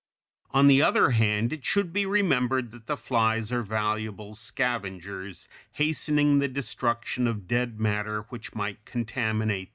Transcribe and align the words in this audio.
On 0.49 0.65
the 0.65 0.81
other 0.81 1.11
hand, 1.11 1.53
it 1.53 1.63
should 1.63 1.93
be 1.93 2.07
remembered 2.07 2.71
that 2.71 2.87
the 2.87 2.97
flies 2.97 3.51
are 3.51 3.61
valuable 3.61 4.33
scavengers, 4.33 5.47
hastening 5.73 6.39
the 6.39 6.47
destruction 6.47 7.27
of 7.27 7.47
dead 7.47 7.79
matter 7.79 8.21
which 8.29 8.55
might 8.55 8.83
contaminate 8.83 9.49
the 9.49 9.59
air. 9.59 9.69